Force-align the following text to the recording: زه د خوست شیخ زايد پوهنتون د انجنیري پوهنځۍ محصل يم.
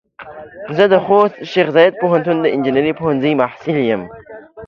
زه 0.75 0.83
د 0.93 0.95
خوست 1.05 1.37
شیخ 1.51 1.67
زايد 1.75 1.93
پوهنتون 2.01 2.37
د 2.41 2.45
انجنیري 2.55 2.93
پوهنځۍ 2.99 3.31
محصل 3.41 3.77
يم. 3.89 4.01